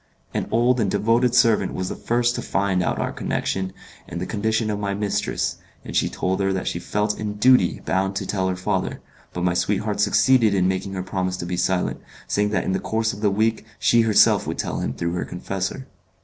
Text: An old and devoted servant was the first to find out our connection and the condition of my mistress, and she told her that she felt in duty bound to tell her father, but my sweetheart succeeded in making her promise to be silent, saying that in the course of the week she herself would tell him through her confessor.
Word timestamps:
An 0.33 0.47
old 0.49 0.79
and 0.79 0.89
devoted 0.89 1.35
servant 1.35 1.75
was 1.75 1.87
the 1.87 1.95
first 1.95 2.33
to 2.33 2.41
find 2.41 2.81
out 2.81 2.97
our 2.97 3.11
connection 3.11 3.71
and 4.09 4.19
the 4.19 4.25
condition 4.25 4.71
of 4.71 4.79
my 4.79 4.95
mistress, 4.95 5.57
and 5.85 5.95
she 5.95 6.09
told 6.09 6.39
her 6.39 6.51
that 6.51 6.67
she 6.67 6.79
felt 6.79 7.19
in 7.19 7.33
duty 7.35 7.81
bound 7.85 8.15
to 8.15 8.25
tell 8.25 8.47
her 8.49 8.55
father, 8.55 8.99
but 9.31 9.43
my 9.43 9.53
sweetheart 9.53 9.99
succeeded 9.99 10.55
in 10.55 10.67
making 10.67 10.93
her 10.93 11.03
promise 11.03 11.37
to 11.37 11.45
be 11.45 11.55
silent, 11.55 12.01
saying 12.25 12.49
that 12.49 12.63
in 12.63 12.71
the 12.71 12.79
course 12.79 13.13
of 13.13 13.21
the 13.21 13.29
week 13.29 13.63
she 13.77 14.01
herself 14.01 14.47
would 14.47 14.57
tell 14.57 14.79
him 14.79 14.91
through 14.93 15.13
her 15.13 15.23
confessor. 15.23 15.85